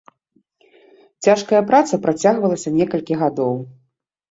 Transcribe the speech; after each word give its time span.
Цяжкая 1.27 1.61
праца 1.69 2.01
працягвалася 2.07 2.75
некалькі 2.81 3.21
гадоў. 3.23 3.55